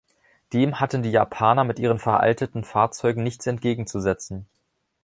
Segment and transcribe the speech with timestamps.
[0.51, 4.47] Dem hatten die Japaner mit ihren veralteten Fahrzeugen nichts entgegenzusetzen.